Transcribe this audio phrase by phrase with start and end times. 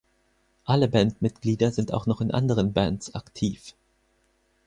[0.65, 3.75] Alle Bandmitglieder sind auch noch in anderen Bands aktiv.